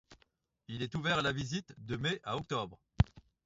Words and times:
Il 0.67 0.81
est 0.81 0.95
ouvert 0.95 1.19
à 1.19 1.21
la 1.21 1.31
visite 1.31 1.75
de 1.77 1.95
mai 1.95 2.19
à 2.23 2.35
octobre. 2.35 2.79